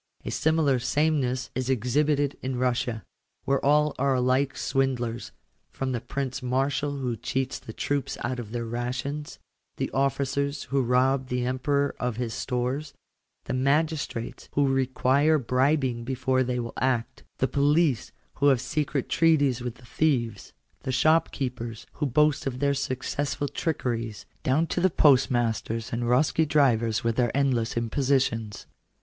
A 0.25 0.31
similar 0.31 0.79
sameness 0.79 1.51
is 1.53 1.69
exhibited 1.69 2.35
in 2.41 2.57
Bussia, 2.57 3.03
where 3.45 3.63
all 3.63 3.93
are 3.99 4.15
alike 4.15 4.57
swindlers, 4.57 5.31
from 5.69 5.91
the 5.91 6.01
Prince 6.01 6.41
Marshal 6.41 6.97
who 6.97 7.15
cheats 7.15 7.59
the 7.59 7.71
troops 7.71 8.17
out 8.23 8.39
of 8.39 8.51
their 8.51 8.65
rations, 8.65 9.37
the 9.77 9.91
officers 9.91 10.63
who 10.63 10.81
rob 10.81 11.27
the 11.27 11.45
Emperor 11.45 11.93
of 11.99 12.15
his 12.17 12.33
stores, 12.33 12.95
the 13.43 13.53
magistrates 13.53 14.49
who 14.53 14.73
require 14.73 15.37
bribing 15.37 16.03
before 16.03 16.41
they 16.43 16.59
will 16.59 16.73
act, 16.79 17.23
the 17.37 17.47
police 17.47 18.11
who 18.37 18.47
have 18.47 18.59
secret 18.59 19.07
treaties 19.07 19.61
with 19.61 19.75
the 19.75 19.85
thieves, 19.85 20.51
the 20.79 20.91
shopkeepers 20.91 21.85
who 21.93 22.07
boast 22.07 22.47
of 22.47 22.57
their 22.57 22.73
successful 22.73 23.47
trickeries, 23.47 24.25
down 24.41 24.65
to 24.65 24.81
the 24.81 24.89
postmasters 24.89 25.93
and 25.93 26.01
dhrosky 26.01 26.47
drivers 26.47 27.03
with 27.03 27.17
their 27.17 27.29
endless 27.37 27.75
imposi 27.75 28.19
tions. 28.19 28.65